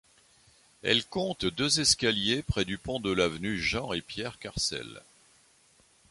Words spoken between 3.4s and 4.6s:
Jean et Pierre